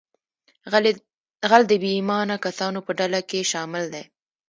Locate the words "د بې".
1.67-1.89